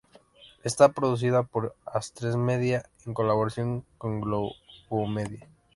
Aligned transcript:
Está 0.63 0.89
producida 0.93 1.43
por 1.43 1.75
Atresmedia, 1.85 2.89
en 3.05 3.13
colaboración 3.13 3.85
con 3.99 4.19
Globomedia. 4.19 5.47